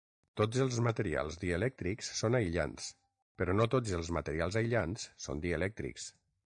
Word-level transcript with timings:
Tots 0.39 0.61
els 0.63 0.79
materials 0.87 1.37
dielèctrics 1.43 2.09
són 2.21 2.39
aïllants 2.41 2.89
però 3.43 3.57
no 3.61 3.71
tots 3.77 3.97
els 4.01 4.13
materials 4.19 4.61
aïllants 4.65 5.09
són 5.29 5.49
dielèctrics. 5.49 6.15